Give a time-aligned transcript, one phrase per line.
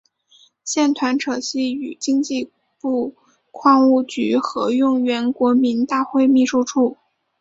[0.63, 3.13] 现团址系与经济部
[3.51, 6.97] 矿务局合用原国民大会秘书处。